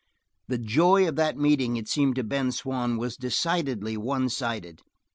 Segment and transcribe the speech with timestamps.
[0.47, 4.81] The joy of that meeting, it seemed to Ben Swann, was decidedly one sided.